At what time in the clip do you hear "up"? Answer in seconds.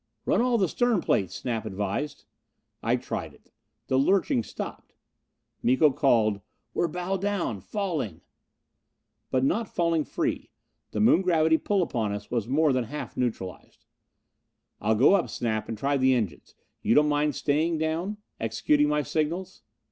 15.13-15.29